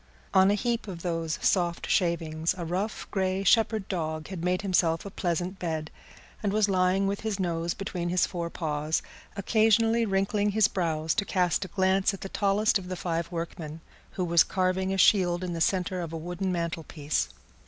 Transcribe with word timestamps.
On 0.33 0.49
a 0.49 0.55
heap 0.55 0.87
of 0.87 1.03
those 1.03 1.37
soft 1.43 1.87
shavings 1.87 2.55
a 2.57 2.65
rough, 2.65 3.05
grey 3.11 3.43
shepherd 3.43 3.87
dog 3.87 4.29
had 4.29 4.43
made 4.43 4.63
himself 4.63 5.05
a 5.05 5.11
pleasant 5.11 5.59
bed, 5.59 5.91
and 6.41 6.51
was 6.51 6.67
lying 6.67 7.05
with 7.05 7.21
his 7.21 7.39
nose 7.39 7.75
between 7.75 8.09
his 8.09 8.25
fore 8.25 8.49
paws, 8.49 9.03
occasionally 9.37 10.03
wrinkling 10.07 10.53
his 10.53 10.67
brows 10.67 11.13
to 11.13 11.23
cast 11.23 11.65
a 11.65 11.67
glance 11.67 12.15
at 12.15 12.21
the 12.21 12.29
tallest 12.29 12.79
of 12.79 12.87
the 12.87 12.95
five 12.95 13.31
workmen, 13.31 13.79
who 14.13 14.25
was 14.25 14.43
carving 14.43 14.91
a 14.91 14.97
shield 14.97 15.43
in 15.43 15.53
the 15.53 15.61
centre 15.61 16.01
of 16.01 16.11
a 16.11 16.17
wooden 16.17 16.51
mantelpiece. 16.51 17.29